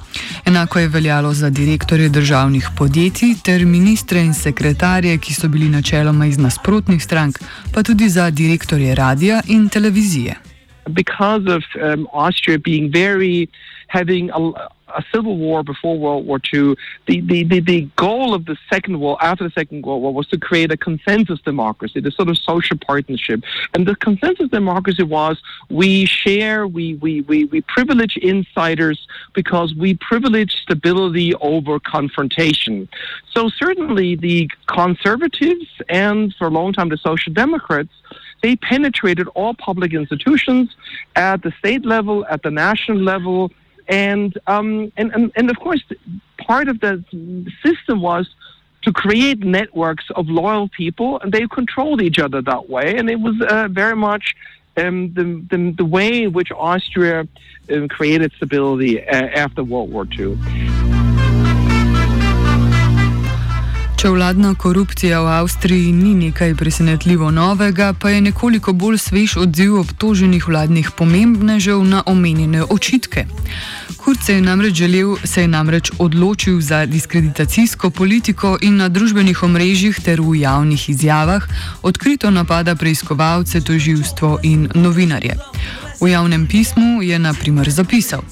Enako 0.44 0.78
je 0.78 0.88
veljalo 0.88 1.34
za 1.34 1.50
direktorje 1.50 2.08
državnih 2.08 2.68
podjetij 2.78 3.34
ter 3.44 3.64
ministre 3.64 4.20
in 4.20 4.34
sekretarje, 4.34 5.18
ki 5.18 5.34
so 5.34 5.48
bili 5.48 5.68
načeloma 5.68 6.26
iz 6.26 6.38
nasprotnih 6.38 7.02
strank, 7.02 7.38
pa 7.74 7.82
tudi 7.82 8.08
za 8.08 8.30
direktorje 8.30 8.94
radia 8.94 9.42
in 9.46 9.68
televizije. 9.68 10.50
because 10.92 11.42
of 11.46 11.62
um, 11.80 12.08
Austria 12.12 12.58
being 12.58 12.90
very 12.90 13.48
having 13.88 14.30
a, 14.30 14.70
a, 14.96 15.04
civil 15.12 15.36
war 15.36 15.62
before 15.62 15.98
World 15.98 16.26
War 16.26 16.40
II, 16.52 16.76
the, 17.06 17.20
the, 17.20 17.44
the, 17.44 17.60
the, 17.60 17.88
goal 17.96 18.34
of 18.34 18.46
the 18.46 18.56
Second 18.68 19.00
War, 19.00 19.22
after 19.22 19.44
the 19.44 19.50
Second 19.50 19.84
World 19.84 20.02
War, 20.02 20.12
was 20.12 20.26
to 20.28 20.38
create 20.38 20.70
a 20.70 20.76
consensus 20.76 21.40
democracy, 21.40 22.00
the 22.00 22.10
sort 22.10 22.28
of 22.28 22.38
social 22.38 22.78
partnership. 22.78 23.42
And 23.74 23.86
the 23.86 23.96
consensus 23.96 24.48
democracy 24.50 25.02
was 25.02 25.40
we 25.68 26.06
share, 26.06 26.66
we, 26.66 26.94
we, 26.94 27.22
we, 27.22 27.44
we 27.46 27.60
privilege 27.62 28.16
insiders 28.16 29.06
because 29.34 29.74
we 29.74 29.94
privilege 29.94 30.52
stability 30.62 31.34
over 31.36 31.80
confrontation. 31.80 32.88
So 33.30 33.48
certainly 33.48 34.16
the 34.16 34.50
conservatives 34.66 35.66
and 35.88 36.34
for 36.38 36.46
a 36.46 36.50
long 36.50 36.72
time 36.72 36.88
the 36.88 36.96
social 36.96 37.32
democrats 37.32 37.90
they 38.42 38.56
penetrated 38.56 39.28
all 39.28 39.54
public 39.54 39.92
institutions 39.92 40.74
at 41.16 41.42
the 41.42 41.52
state 41.58 41.84
level, 41.84 42.24
at 42.26 42.42
the 42.42 42.50
national 42.50 42.98
level, 42.98 43.52
and 43.90 44.38
um, 44.46 44.92
and, 44.96 45.12
and 45.12 45.32
and 45.34 45.50
of 45.50 45.58
course, 45.58 45.82
part 46.38 46.68
of 46.68 46.80
the 46.80 47.04
system 47.62 48.00
was 48.00 48.30
to 48.82 48.92
create 48.92 49.40
networks 49.40 50.04
of 50.14 50.28
loyal 50.28 50.68
people, 50.68 51.20
and 51.20 51.32
they 51.32 51.46
controlled 51.48 52.00
each 52.00 52.18
other 52.18 52.40
that 52.40 52.70
way, 52.70 52.96
and 52.96 53.10
it 53.10 53.20
was 53.20 53.34
uh, 53.48 53.68
very 53.68 53.96
much. 53.96 54.34
Um, 54.76 55.12
the, 55.14 55.24
the, 55.50 55.74
the 55.76 55.84
way 55.84 56.22
in 56.22 56.32
which 56.32 56.52
Austria 56.52 57.26
um, 57.72 57.88
created 57.88 58.32
stability 58.36 59.04
uh, 59.04 59.26
after 59.34 59.64
World 59.64 59.92
War 59.92 60.06
II. 60.16 60.38
Če 64.00 64.08
vladna 64.08 64.54
korupcija 64.56 65.18
v 65.20 65.28
Avstriji 65.28 65.90
ni 65.92 66.14
nekaj 66.16 66.54
presenetljivo 66.56 67.26
novega, 67.30 67.90
pa 67.92 68.08
je 68.10 68.22
nekoliko 68.24 68.72
bolj 68.72 68.96
svež 68.96 69.34
odziv 69.42 69.74
obtoženih 69.76 70.46
vladnih 70.48 70.88
pomembnežev 70.96 71.82
na 71.84 72.00
omenjene 72.08 72.62
očitke. 72.64 73.26
Kurz 74.00 74.24
se 74.24 74.38
je 74.38 74.46
namreč 74.46 74.80
želel, 74.80 75.18
se 75.24 75.44
je 75.44 75.52
namreč 75.52 75.92
odločil 75.98 76.62
za 76.64 76.86
diskreditacijsko 76.86 77.90
politiko 77.90 78.56
in 78.62 78.80
na 78.80 78.88
družbenih 78.88 79.42
omrežjih 79.42 80.00
ter 80.00 80.24
v 80.24 80.40
javnih 80.40 80.88
izjavah 80.88 81.44
odkrito 81.82 82.30
napada 82.30 82.74
preiskovalce, 82.74 83.60
toživstvo 83.60 84.38
in 84.42 84.68
novinarje. 84.74 85.36
V 86.00 86.08
javnem 86.08 86.46
pismu 86.46 87.02
je 87.02 87.18
naprimer 87.18 87.70
zapisal. 87.70 88.24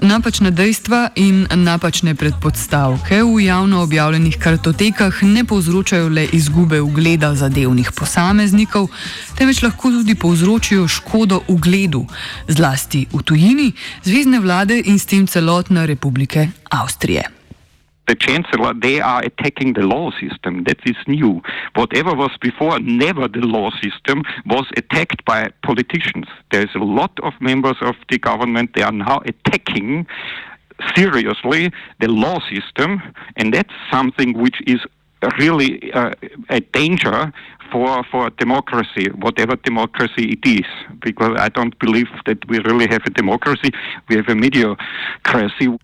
Napačne 0.00 0.48
dejstva 0.50 1.10
in 1.14 1.44
napačne 1.44 2.14
predpostavke 2.14 3.20
v 3.22 3.44
javno 3.44 3.82
objavljenih 3.82 4.38
kartotekah 4.40 5.22
ne 5.22 5.44
povzročajo 5.44 6.08
le 6.08 6.24
izgube 6.32 6.80
ugleda 6.80 7.34
zadevnih 7.34 7.92
posameznikov, 7.92 8.88
temveč 9.36 9.60
lahko 9.62 9.90
tudi 9.90 10.14
povzročijo 10.14 10.88
škodo 10.88 11.42
ugledu, 11.48 12.06
zlasti 12.48 13.06
v 13.12 13.22
tujini, 13.22 13.72
zvezdne 14.04 14.40
vlade 14.40 14.80
in 14.84 14.98
s 14.98 15.04
tem 15.06 15.26
celotne 15.26 15.86
republike 15.86 16.48
Avstrije. 16.70 17.39
The 18.10 18.16
chancellor, 18.16 18.74
they 18.74 19.00
are 19.00 19.22
attacking 19.22 19.74
the 19.74 19.82
law 19.82 20.10
system. 20.20 20.64
That 20.64 20.78
is 20.84 20.96
new. 21.06 21.40
Whatever 21.76 22.12
was 22.12 22.32
before, 22.40 22.80
never 22.80 23.28
the 23.28 23.46
law 23.56 23.70
system 23.80 24.24
was 24.46 24.66
attacked 24.76 25.24
by 25.24 25.50
politicians. 25.62 26.26
There's 26.50 26.74
a 26.74 26.84
lot 27.00 27.12
of 27.22 27.34
members 27.40 27.76
of 27.80 27.94
the 28.10 28.18
government, 28.18 28.70
they 28.74 28.82
are 28.82 28.90
now 28.90 29.22
attacking 29.24 30.08
seriously 30.96 31.70
the 32.00 32.08
law 32.08 32.40
system, 32.52 33.00
and 33.36 33.54
that's 33.54 33.74
something 33.92 34.36
which 34.36 34.58
is 34.66 34.80
really 35.38 35.92
uh, 35.92 36.10
a 36.48 36.60
danger 36.60 37.32
for 37.70 38.02
for 38.10 38.30
democracy, 38.30 39.06
whatever 39.26 39.54
democracy 39.56 40.24
it 40.36 40.44
is. 40.58 40.66
Because 41.00 41.38
I 41.38 41.48
don't 41.50 41.78
believe 41.78 42.08
that 42.26 42.38
we 42.48 42.58
really 42.60 42.88
have 42.88 43.02
a 43.06 43.10
democracy; 43.10 43.70
we 44.08 44.16
have 44.16 44.28
a 44.28 44.34
mediocracy. 44.34 45.78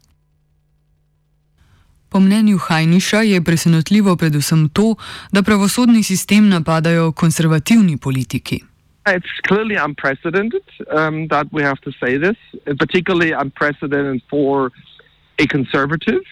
Po 2.09 2.21
mnenju 2.21 2.59
Hajniša 2.59 3.21
je 3.21 3.43
presenetljivo 3.45 4.17
predvsem 4.17 4.69
to, 4.69 4.95
da 5.33 5.43
pravosodni 5.43 6.03
sistem 6.03 6.49
napadajo 6.49 7.13
konservativni 7.13 7.97
politiki. 7.97 8.61
It's 9.07 9.35
clearly 9.49 9.77
unprecedented 9.89 10.67
um, 10.91 11.29
that 11.29 11.47
we 11.53 11.63
have 11.63 11.81
to 11.87 11.91
say 12.01 12.19
this, 12.19 12.39
particularly 12.79 13.33
unprecedented 13.33 14.21
for 14.31 14.71
a 15.39 15.47
conservative. 15.47 16.25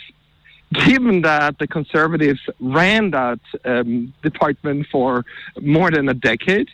Given 0.74 1.22
that 1.22 1.58
the 1.58 1.66
conservatives 1.66 2.40
ran 2.58 3.10
that 3.10 3.40
um, 3.64 4.12
department 4.22 4.86
for 4.90 5.24
more 5.60 5.90
than 5.90 6.08
a 6.08 6.14
decade, 6.14 6.68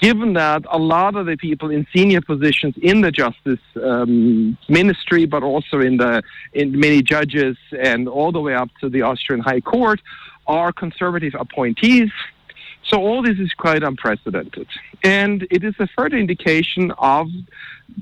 given 0.00 0.32
that 0.34 0.64
a 0.70 0.78
lot 0.78 1.16
of 1.16 1.26
the 1.26 1.36
people 1.36 1.70
in 1.70 1.86
senior 1.94 2.20
positions 2.20 2.74
in 2.82 3.00
the 3.02 3.10
justice 3.10 3.60
um, 3.82 4.56
ministry, 4.68 5.26
but 5.26 5.42
also 5.42 5.80
in 5.80 5.96
the 5.96 6.22
in 6.54 6.78
many 6.78 7.02
judges 7.02 7.56
and 7.78 8.08
all 8.08 8.32
the 8.32 8.40
way 8.40 8.54
up 8.54 8.70
to 8.80 8.88
the 8.88 9.02
Austrian 9.02 9.40
High 9.40 9.60
Court, 9.60 10.00
are 10.46 10.72
conservative 10.72 11.34
appointees. 11.38 12.10
So 12.88 12.98
all 13.00 13.22
this 13.22 13.38
is 13.38 13.52
quite 13.52 13.82
unprecedented, 13.82 14.68
and 15.02 15.46
it 15.50 15.64
is 15.64 15.74
a 15.78 15.88
further 15.88 16.16
indication 16.16 16.92
of 16.98 17.28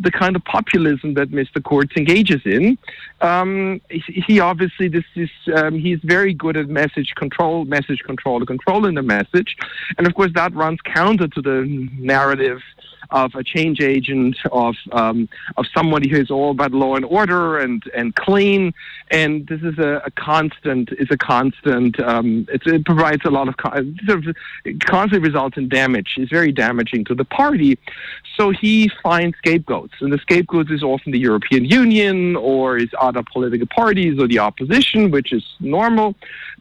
the 0.00 0.10
kind 0.10 0.34
of 0.34 0.44
populism 0.44 1.14
that 1.14 1.30
Mr. 1.30 1.62
Kurz 1.62 1.88
engages 1.96 2.42
in. 2.44 2.76
Um, 3.20 3.80
he, 3.88 4.40
obviously 4.40 4.88
this 4.88 5.04
is 5.14 5.30
um, 5.54 5.78
he's 5.78 6.00
very 6.02 6.34
good 6.34 6.56
at 6.56 6.68
message 6.68 7.14
control, 7.16 7.64
message 7.64 8.00
control, 8.00 8.44
controlling 8.44 8.94
the 8.94 9.02
message, 9.02 9.56
and 9.96 10.06
of 10.06 10.14
course 10.14 10.32
that 10.34 10.54
runs 10.54 10.80
counter 10.82 11.28
to 11.28 11.40
the 11.40 11.88
narrative 11.98 12.60
of 13.10 13.34
a 13.34 13.44
change 13.44 13.80
agent, 13.80 14.36
of 14.50 14.74
um, 14.92 15.28
of 15.56 15.66
somebody 15.74 16.08
who 16.08 16.16
is 16.16 16.30
all 16.30 16.50
about 16.50 16.72
law 16.72 16.96
and 16.96 17.04
order 17.04 17.58
and 17.58 17.82
and 17.94 18.14
clean. 18.16 18.72
And 19.10 19.46
this 19.46 19.62
is 19.62 19.78
a, 19.78 20.02
a 20.04 20.10
constant 20.10 20.90
is 20.98 21.08
a 21.10 21.16
constant. 21.16 22.00
Um, 22.00 22.46
it 22.50 22.84
provides 22.84 23.22
a 23.24 23.30
lot 23.30 23.48
of 23.48 23.54
sort 24.06 24.26
of 24.26 24.36
constantly 24.80 25.26
results 25.26 25.56
in 25.56 25.68
damage. 25.68 26.14
It's 26.16 26.30
very 26.30 26.52
damaging 26.52 27.04
to 27.06 27.14
the 27.14 27.24
party. 27.24 27.78
So 28.36 28.50
he 28.50 28.90
finds 29.02 29.36
scapegoats, 29.38 29.94
and 30.00 30.12
the 30.12 30.18
scapegoats 30.18 30.70
is 30.70 30.82
often 30.82 31.12
the 31.12 31.18
European 31.18 31.64
Union 31.64 32.36
or 32.36 32.76
is 32.78 32.88
other 33.00 33.22
political 33.22 33.66
parties 33.66 34.18
or 34.18 34.26
the 34.26 34.38
opposition, 34.38 35.10
which 35.10 35.32
is 35.32 35.44
normal. 35.60 36.14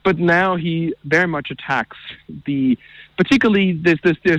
But 0.04 0.20
now 0.20 0.56
he 0.56 0.94
very 1.06 1.28
much 1.28 1.50
attacks 1.50 1.98
the 2.46 2.78
particularly, 3.18 3.80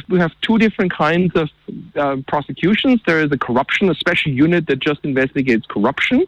we 0.09 0.19
have 0.19 0.33
two 0.41 0.59
different 0.59 0.93
kinds 0.93 1.35
of 1.35 1.49
uh, 1.97 2.17
prosecutions. 2.27 3.01
There 3.07 3.21
is 3.21 3.31
a 3.33 3.39
corruption, 3.39 3.89
a 3.91 3.95
special 3.95 4.33
unit 4.33 4.67
that 4.67 4.81
just 4.81 5.01
investigates 5.05 5.67
corruption, 5.67 6.27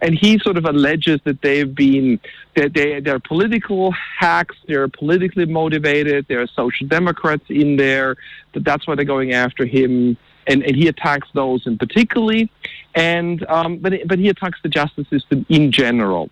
and 0.00 0.14
he 0.14 0.38
sort 0.38 0.56
of 0.56 0.64
alleges 0.64 1.20
that 1.24 1.42
they've 1.42 1.74
been 1.74 2.20
that 2.54 2.74
they 2.74 3.00
they're 3.00 3.20
political 3.20 3.92
hacks, 3.92 4.56
they're 4.66 4.88
politically 4.88 5.46
motivated, 5.46 6.26
there 6.28 6.40
are 6.40 6.46
social 6.46 6.86
democrats 6.86 7.44
in 7.48 7.76
there. 7.76 8.16
That 8.52 8.64
that's 8.64 8.86
why 8.86 8.94
they're 8.94 9.04
going 9.04 9.32
after 9.32 9.64
him. 9.64 10.16
And, 10.50 10.62
and 10.62 10.74
he 10.74 10.88
attacks 10.88 11.28
those 11.34 11.66
in 11.66 11.76
particularly, 11.76 12.50
and 12.94 13.44
um, 13.50 13.76
but 13.76 13.92
but 14.06 14.18
he 14.18 14.30
attacks 14.30 14.58
the 14.62 14.70
justice 14.70 15.06
system 15.10 15.44
in 15.50 15.70
general. 15.70 16.30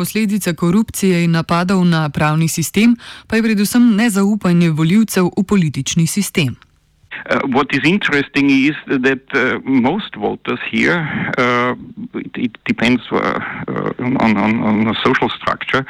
Posledica 0.00 0.54
korupcije 0.54 1.24
in 1.24 1.30
napadov 1.30 1.84
na 1.84 2.08
pravni 2.08 2.48
sistem 2.48 2.96
pa 3.28 3.36
je 3.36 3.42
predvsem 3.42 3.96
nezaupanje 3.96 4.70
voljivcev 4.70 5.28
v 5.36 5.42
politični 5.44 6.06
sistem. 6.06 6.56
Uh, 6.56 7.44
what 7.52 7.68
is 7.76 7.84
interesting 7.84 8.48
is 8.50 8.76
that 8.86 9.20
uh, 9.36 9.60
most 9.64 10.16
voters 10.16 10.60
here, 10.72 10.96
uh, 11.36 11.76
it, 12.14 12.32
it, 12.36 12.52
depends 12.64 13.02
uh, 13.12 13.18
uh, 13.18 14.24
on, 14.24 14.36
on, 14.36 14.62
on, 14.62 14.84
the 14.84 14.96
social 15.04 15.28
structure, 15.28 15.84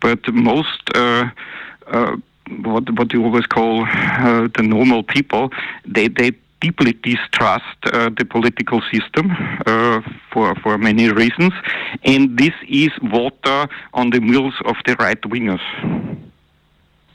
but 0.00 0.18
most, 0.34 0.82
uh, 0.96 1.30
what, 2.66 2.90
what 2.98 3.12
you 3.12 3.22
always 3.24 3.46
call 3.46 3.86
the 4.58 4.62
normal 4.62 5.04
people, 5.04 5.52
they, 5.86 6.08
they 6.08 6.32
deeply 6.62 6.92
distrust 7.02 7.78
uh, 7.86 8.08
the 8.16 8.24
political 8.24 8.80
system 8.92 9.30
uh, 9.66 10.00
for 10.32 10.54
for 10.62 10.78
many 10.78 11.10
reasons, 11.10 11.52
and 12.04 12.38
this 12.38 12.54
is 12.68 12.90
water 13.02 13.68
on 13.92 14.10
the 14.10 14.20
mills 14.20 14.54
of 14.64 14.76
the 14.86 14.94
right 14.96 15.20
wingers. 15.22 15.66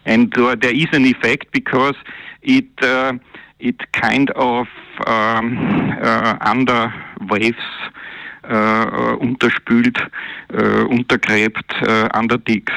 And 0.06 0.38
uh, 0.38 0.56
there 0.62 0.76
is 0.76 0.88
an 0.92 1.06
effect 1.06 1.52
because 1.52 1.96
it 2.42 2.70
uh, 2.82 3.14
it 3.60 3.92
kind 3.94 4.30
of 4.32 4.68
um, 5.06 5.58
uh, 6.02 6.38
underwaves. 6.54 7.68
Uh, 8.50 9.18
unterspült, 9.20 10.00
untergräbt, 10.88 11.74
underdigs 12.16 12.72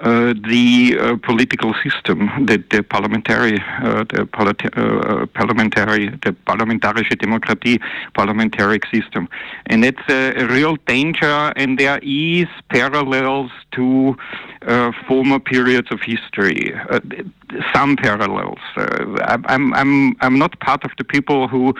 uh, 0.00 0.32
the 0.48 0.96
uh, 0.98 1.16
political 1.16 1.74
system, 1.82 2.30
the, 2.46 2.62
the 2.70 2.82
parliamentary, 2.82 3.58
uh, 3.82 4.04
the 4.04 4.26
politi- 4.32 4.72
uh, 4.76 5.26
parliamentary, 5.26 6.08
the 6.08 6.34
parlamentarische 6.46 7.16
Demokratie, 7.16 7.80
parliamentaric 8.14 8.86
system, 8.86 9.28
and 9.66 9.84
it's 9.84 10.00
a, 10.08 10.46
real 10.46 10.76
danger. 10.86 11.52
And 11.56 11.78
there 11.78 11.98
is 12.02 12.48
parallels 12.70 13.50
to 13.72 14.16
uh, 14.62 14.92
former 15.06 15.38
periods 15.38 15.88
of 15.90 16.00
history. 16.00 16.74
Some 17.74 17.96
parallels. 17.96 18.58
I'm, 18.76 19.74
I'm, 19.74 20.16
I'm 20.20 20.38
not 20.38 20.58
part 20.60 20.84
of 20.84 20.90
the 20.98 21.04
people 21.04 21.48
who 21.48 21.74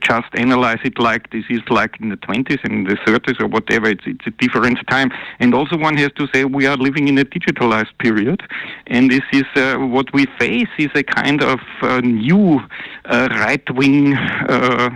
just 0.00 0.28
analyze 0.34 0.78
it 0.84 0.98
like 0.98 1.30
this 1.30 1.44
is 1.50 1.60
like 1.70 2.00
in 2.00 2.08
the 2.08 2.16
20s 2.16 2.62
and 2.64 2.86
the 2.86 2.96
30s 3.06 3.40
or 3.40 3.46
whatever. 3.46 3.88
It's, 3.88 4.04
it's 4.06 4.26
a 4.26 4.30
different 4.30 4.78
time. 4.88 5.10
And 5.40 5.54
also, 5.54 5.76
one 5.76 5.96
has 5.96 6.10
to 6.16 6.28
say 6.32 6.44
we 6.44 6.66
are 6.66 6.76
living 6.76 7.08
in 7.08 7.18
a 7.18 7.24
digitalized 7.24 7.96
period, 7.98 8.42
and 8.86 9.10
this 9.10 9.22
is 9.32 9.44
uh, 9.56 9.76
what 9.76 10.12
we 10.12 10.26
face 10.38 10.68
is 10.78 10.90
a 10.94 11.02
kind 11.02 11.42
of 11.42 11.60
uh, 11.82 12.00
new 12.00 12.60
uh, 13.06 13.28
right-wing 13.30 14.14
uh, 14.14 14.90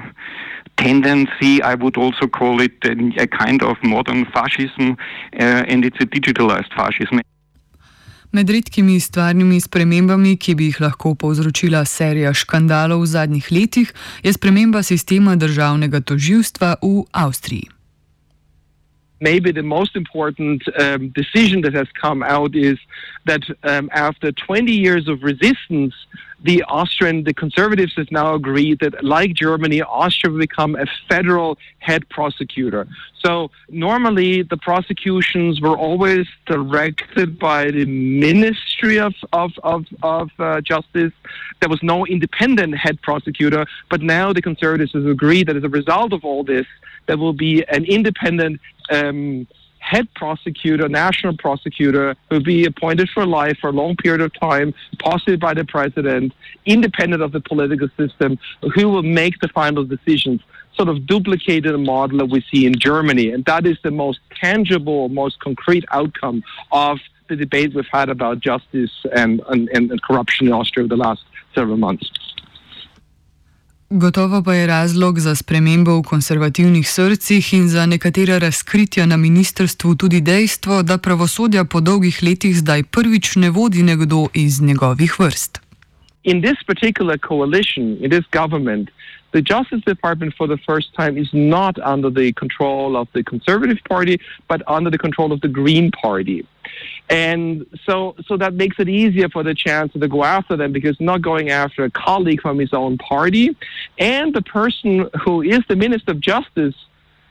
tendency. 0.76 1.62
I 1.62 1.74
would 1.74 1.96
also 1.96 2.26
call 2.26 2.60
it 2.60 2.72
a, 2.84 3.22
a 3.22 3.26
kind 3.26 3.62
of 3.62 3.76
modern 3.82 4.24
fascism, 4.26 4.96
uh, 5.34 5.64
and 5.68 5.84
it's 5.84 6.00
a 6.00 6.06
digitalized 6.06 6.72
fascism. 6.74 7.20
Med 8.32 8.50
redkimi 8.50 9.00
stvarnimi 9.00 9.60
spremembami, 9.60 10.36
ki 10.36 10.54
bi 10.54 10.68
jih 10.68 10.82
lahko 10.84 11.14
povzročila 11.14 11.84
serija 11.88 12.34
škandalov 12.36 13.02
v 13.02 13.10
zadnjih 13.14 13.48
letih, 13.52 13.94
je 14.22 14.32
sprememba 14.32 14.82
sistema 14.82 15.36
državnega 15.36 16.00
toživstva 16.00 16.76
v 16.82 17.04
Avstriji. 17.12 17.78
maybe 19.20 19.52
the 19.52 19.62
most 19.62 19.96
important 19.96 20.62
um, 20.78 21.10
decision 21.10 21.62
that 21.62 21.74
has 21.74 21.88
come 22.00 22.22
out 22.22 22.54
is 22.54 22.78
that 23.26 23.42
um, 23.64 23.90
after 23.92 24.32
20 24.32 24.72
years 24.72 25.08
of 25.08 25.22
resistance, 25.22 25.94
the 26.42 26.62
Austrian, 26.68 27.24
the 27.24 27.34
conservatives 27.34 27.94
have 27.96 28.10
now 28.12 28.34
agreed 28.34 28.78
that, 28.80 29.04
like 29.04 29.34
Germany, 29.34 29.82
Austria 29.82 30.30
will 30.32 30.38
become 30.38 30.76
a 30.76 30.86
federal 31.08 31.58
head 31.78 32.08
prosecutor. 32.08 32.86
So 33.24 33.50
normally 33.68 34.42
the 34.42 34.56
prosecutions 34.56 35.60
were 35.60 35.76
always 35.76 36.26
directed 36.46 37.38
by 37.38 37.70
the 37.70 37.84
Ministry 37.84 38.98
of 38.98 39.14
of 39.32 39.52
of, 39.62 39.86
of 40.02 40.30
uh, 40.38 40.60
Justice. 40.60 41.12
There 41.60 41.68
was 41.68 41.82
no 41.82 42.06
independent 42.06 42.76
head 42.76 43.00
prosecutor, 43.02 43.66
but 43.90 44.02
now 44.02 44.32
the 44.32 44.42
conservatives 44.42 44.92
have 44.92 45.06
agreed 45.06 45.48
that 45.48 45.56
as 45.56 45.64
a 45.64 45.68
result 45.68 46.12
of 46.12 46.24
all 46.24 46.44
this, 46.44 46.66
there 47.06 47.18
will 47.18 47.32
be 47.32 47.64
an 47.68 47.84
independent 47.84 48.60
um, 48.90 49.46
head 49.80 50.12
prosecutor, 50.14 50.88
national 50.88 51.36
prosecutor, 51.36 52.14
who 52.28 52.36
will 52.36 52.42
be 52.42 52.64
appointed 52.66 53.08
for 53.10 53.24
life 53.26 53.58
for 53.60 53.68
a 53.68 53.72
long 53.72 53.96
period 53.96 54.20
of 54.20 54.32
time, 54.38 54.74
possibly 54.98 55.36
by 55.36 55.54
the 55.54 55.64
president, 55.64 56.32
independent 56.66 57.22
of 57.22 57.32
the 57.32 57.40
political 57.40 57.88
system, 57.96 58.38
who 58.74 58.88
will 58.88 59.02
make 59.02 59.38
the 59.40 59.48
final 59.48 59.84
decisions. 59.84 60.40
Sort 60.78 60.88
of 60.88 60.98
duplicated 61.06 61.74
a 61.74 61.82
model 61.94 62.18
that 62.18 62.30
we 62.34 62.40
see 62.50 62.62
in 62.70 62.74
Germany, 62.88 63.26
and 63.34 63.44
that 63.52 63.64
is 63.66 63.76
the 63.82 63.90
most 64.04 64.20
tangible, 64.44 65.08
most 65.22 65.36
concrete 65.40 65.84
outcome 65.90 66.38
of 66.70 66.96
the 67.28 67.36
debate 67.36 67.70
we've 67.74 67.92
had 67.92 68.08
about 68.16 68.36
justice 68.50 68.94
and, 69.20 69.42
and, 69.48 69.68
and 69.74 69.84
corruption 70.02 70.46
in 70.48 70.52
Austria 70.52 70.84
over 70.84 70.94
the 70.96 71.02
last 71.08 71.22
several 71.54 71.76
months. 71.76 72.06
Gotovo 73.90 74.42
pa 74.42 74.54
je 74.54 74.66
razlog 74.66 75.18
za 75.18 75.34
spremembo 75.34 75.96
v 75.96 76.02
konservativnih 76.02 76.88
srcih 76.88 77.54
in 77.54 77.68
za 77.68 77.86
nekatera 77.86 78.38
razkritja 78.38 79.06
na 79.06 79.16
ministrstvu 79.16 79.94
tudi 79.94 80.20
dejstvo, 80.20 80.82
da 80.82 80.98
pravosodja 80.98 81.64
po 81.64 81.80
dolgih 81.80 82.18
letih 82.22 82.56
zdaj 82.56 82.82
prvič 82.82 83.36
ne 83.36 83.50
vodi 83.50 83.82
nekdo 83.82 84.26
iz 84.34 84.60
njegovih 84.60 85.20
vrst. 85.20 85.60
In 86.24 86.42
this 86.42 86.60
particular 86.66 87.18
coalition, 87.28 87.96
in 88.04 88.10
this 88.10 88.26
government, 88.32 88.90
the 89.32 89.42
Justice 89.42 89.82
Department 89.86 90.34
for 90.36 90.46
the 90.46 90.58
first 90.58 90.94
time 90.94 91.18
is 91.18 91.28
not 91.32 91.78
under 91.80 92.10
the 92.10 92.32
control 92.32 92.96
of 92.96 93.08
the 93.12 93.22
Conservative 93.22 93.78
Party, 93.88 94.20
but 94.48 94.62
under 94.66 94.90
the 94.90 94.98
control 94.98 95.32
of 95.32 95.40
the 95.40 95.48
Green 95.48 95.90
Party. 95.90 96.46
And 97.10 97.66
so, 97.84 98.14
so 98.26 98.36
that 98.36 98.54
makes 98.54 98.76
it 98.78 98.88
easier 98.88 99.28
for 99.28 99.42
the 99.42 99.54
chancellor 99.54 100.00
to 100.00 100.08
go 100.08 100.24
after 100.24 100.56
them 100.56 100.72
because 100.72 100.98
not 101.00 101.22
going 101.22 101.50
after 101.50 101.84
a 101.84 101.90
colleague 101.90 102.40
from 102.40 102.58
his 102.58 102.72
own 102.72 102.98
party, 102.98 103.56
and 103.98 104.34
the 104.34 104.42
person 104.42 105.08
who 105.24 105.42
is 105.42 105.60
the 105.68 105.76
minister 105.76 106.12
of 106.12 106.20
justice, 106.20 106.74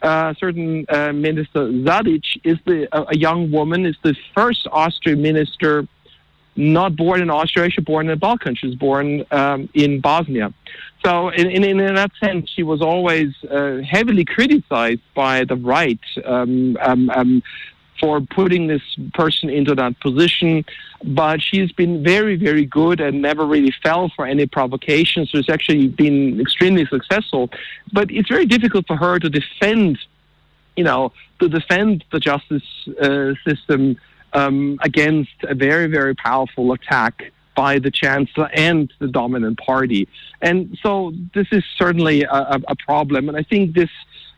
uh, 0.02 0.34
certain 0.40 0.86
uh, 0.90 1.14
minister 1.14 1.70
Zadić, 1.70 2.26
is 2.44 2.58
the 2.66 2.88
a, 2.96 3.08
a 3.10 3.18
young 3.18 3.52
woman, 3.52 3.86
is 3.86 3.96
the 4.04 4.16
first 4.36 4.68
Austrian 4.72 5.22
minister 5.22 5.88
not 6.58 6.96
born 6.96 7.22
in 7.22 7.30
Austria, 7.30 7.70
she's 7.70 7.86
born 7.86 8.08
in 8.08 8.12
the 8.12 8.16
Balkans. 8.18 8.58
She 8.60 8.68
was 8.68 8.76
born 8.76 9.26
um, 9.32 9.70
in 9.74 10.00
Bosnia. 10.02 10.54
So, 11.06 11.30
in, 11.30 11.50
in, 11.50 11.64
in, 11.64 11.96
that 11.96 12.12
sense, 12.20 12.50
she 12.50 12.64
was 12.64 12.82
always 12.82 13.34
uh, 13.50 13.78
heavily 13.78 14.26
criticized 14.26 15.02
by 15.14 15.46
the 15.46 15.56
right. 15.56 16.00
Um, 16.26 16.78
um, 16.82 17.10
um 17.12 17.44
for 18.00 18.22
putting 18.22 18.68
this 18.68 18.82
person 19.14 19.50
into 19.50 19.76
that 19.76 20.00
position. 20.00 20.66
But 21.04 21.42
she's 21.42 21.72
been 21.72 22.04
very, 22.04 22.36
very 22.36 22.66
good 22.66 23.00
and 23.00 23.22
never 23.22 23.46
really 23.46 23.74
fell 23.84 24.10
for 24.16 24.26
any 24.26 24.46
provocation. 24.46 25.26
So 25.28 25.38
it's 25.38 25.50
actually 25.50 25.88
been 25.88 26.40
extremely 26.40 26.86
successful. 26.86 27.50
But 27.94 28.10
it's 28.10 28.30
very 28.30 28.46
difficult 28.46 28.88
for 28.88 28.96
her 28.96 29.20
to 29.20 29.30
defend, 29.30 30.00
you 30.76 30.84
know, 30.84 31.12
to 31.40 31.48
defend 31.48 32.04
the 32.12 32.20
justice 32.20 32.64
uh, 33.02 33.34
system 33.48 33.98
um, 34.38 34.78
against 34.84 35.38
a 35.44 35.56
very, 35.56 35.88
very 35.88 36.16
powerful 36.16 36.72
attack 36.74 37.32
by 37.56 37.80
the 37.80 37.90
chancellor 37.90 38.50
and 38.54 38.94
the 39.00 39.08
dominant 39.08 39.58
party. 39.58 40.08
And 40.42 40.78
so 40.84 41.12
this 41.34 41.48
is 41.52 41.64
certainly 41.76 42.22
a, 42.24 42.60
a 42.74 42.76
problem. 42.76 43.30
And 43.30 43.36
I 43.36 43.42
think 43.42 43.74
this 43.74 43.90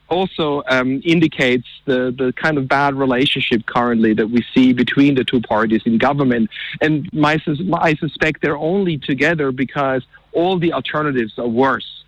also 0.08 0.64
um, 0.70 1.02
indicates 1.04 1.68
the, 1.86 2.16
the 2.18 2.34
kind 2.34 2.58
of 2.58 2.68
bad 2.68 2.96
relationship 2.96 3.66
currently 3.66 4.14
that 4.14 4.28
we 4.28 4.44
see 4.54 4.72
between 4.74 5.16
the 5.16 5.26
two 5.26 5.42
parties 5.42 5.82
in 5.86 5.98
government. 5.98 6.50
And 6.82 7.12
my, 7.14 7.38
I 7.74 7.96
suspect 7.96 8.42
they're 8.42 8.58
only 8.58 8.98
together 8.98 9.52
because 9.52 10.04
all 10.32 10.58
the 10.58 10.72
alternatives 10.74 11.34
are 11.38 11.48
worse. 11.48 11.99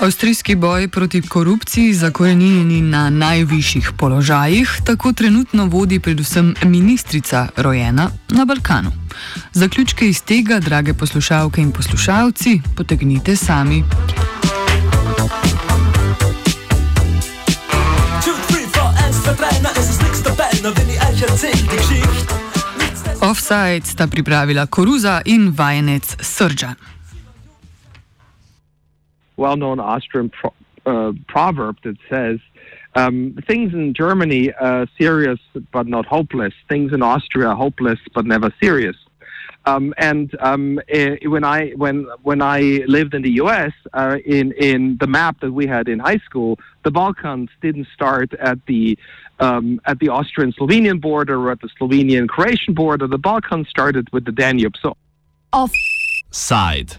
Avstrijski 0.00 0.54
boj 0.54 0.88
proti 0.88 1.22
korupciji, 1.22 1.94
zakorenjeni 1.94 2.80
na 2.82 3.10
najvišjih 3.10 3.90
položajih, 3.98 4.80
tako 4.84 5.12
trenutno 5.12 5.66
vodi 5.66 6.00
predvsem 6.00 6.54
ministrica 6.64 7.48
rojena 7.56 8.10
na 8.28 8.44
Balkanu. 8.44 8.92
Zaključke 9.52 10.08
iz 10.08 10.22
tega, 10.22 10.60
drage 10.60 10.94
poslušalke 10.94 11.60
in 11.60 11.72
poslušalci, 11.72 12.60
potegnite 12.76 13.36
sami. 13.36 13.84
Offside 23.20 23.86
sta 23.86 24.06
pripravila 24.06 24.66
Koruza 24.66 25.20
in 25.24 25.52
vajenec 25.56 26.16
Srdžan. 26.20 26.99
Well 29.40 29.56
known 29.56 29.80
Austrian 29.80 30.30
pro- 30.30 30.54
uh, 30.86 31.12
proverb 31.26 31.76
that 31.82 31.96
says, 32.08 32.38
um, 32.94 33.38
things 33.46 33.72
in 33.72 33.94
Germany 33.94 34.52
are 34.52 34.86
serious 34.98 35.40
but 35.72 35.86
not 35.86 36.06
hopeless. 36.06 36.54
Things 36.68 36.92
in 36.92 37.02
Austria 37.02 37.48
are 37.48 37.56
hopeless 37.56 37.98
but 38.14 38.26
never 38.26 38.52
serious. 38.62 38.96
Um, 39.66 39.92
and 39.98 40.34
um, 40.40 40.80
eh, 40.88 41.16
when 41.24 41.44
I 41.44 41.70
when 41.72 42.06
when 42.22 42.40
I 42.40 42.60
lived 42.86 43.12
in 43.14 43.22
the 43.22 43.32
U.S. 43.42 43.72
Uh, 43.92 44.16
in 44.24 44.52
in 44.52 44.96
the 44.98 45.06
map 45.06 45.40
that 45.40 45.52
we 45.52 45.66
had 45.66 45.86
in 45.86 45.98
high 45.98 46.18
school, 46.18 46.58
the 46.82 46.90
Balkans 46.90 47.50
didn't 47.60 47.86
start 47.94 48.32
at 48.34 48.58
the 48.66 48.98
um, 49.38 49.80
at 49.84 49.98
the 49.98 50.08
Austrian-Slovenian 50.08 51.00
border 51.00 51.38
or 51.38 51.50
at 51.50 51.60
the 51.60 51.68
Slovenian-Croatian 51.78 52.74
border. 52.74 53.06
The 53.06 53.18
Balkans 53.18 53.68
started 53.68 54.10
with 54.12 54.24
the 54.24 54.32
Danube. 54.32 54.76
So, 54.82 54.96
offside. 55.52 56.96